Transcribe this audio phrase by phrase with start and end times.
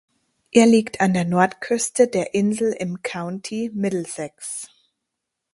[0.51, 4.67] Er liegt an der Nordküste der Insel im County Middlesex.